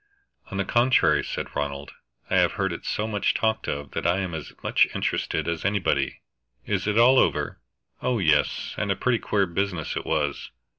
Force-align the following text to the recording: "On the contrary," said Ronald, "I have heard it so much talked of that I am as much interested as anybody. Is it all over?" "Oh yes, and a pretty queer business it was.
"On 0.49 0.57
the 0.57 0.65
contrary," 0.65 1.23
said 1.23 1.55
Ronald, 1.55 1.91
"I 2.27 2.37
have 2.37 2.53
heard 2.53 2.73
it 2.73 2.85
so 2.85 3.05
much 3.05 3.35
talked 3.35 3.67
of 3.67 3.91
that 3.91 4.07
I 4.07 4.17
am 4.21 4.33
as 4.33 4.51
much 4.63 4.87
interested 4.95 5.47
as 5.47 5.63
anybody. 5.63 6.21
Is 6.65 6.87
it 6.87 6.97
all 6.97 7.19
over?" 7.19 7.59
"Oh 8.01 8.17
yes, 8.17 8.73
and 8.79 8.91
a 8.91 8.95
pretty 8.95 9.19
queer 9.19 9.45
business 9.45 9.95
it 9.95 10.03
was. 10.07 10.49